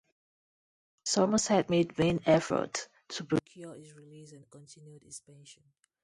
[1.05, 5.61] Somerset made vain efforts to procure his release and continued his pension.